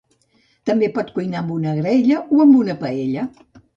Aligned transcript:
També 0.69 0.87
pot 0.95 1.11
cuinar 1.17 1.37
amb 1.41 1.55
una 1.57 1.73
graella 1.81 2.23
o 2.23 2.41
amb 2.47 2.59
una 2.63 2.77
paella. 2.85 3.29